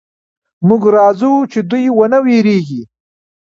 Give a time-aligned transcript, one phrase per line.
[0.67, 2.81] موږ راځو چې دوئ ونه وېرېږي.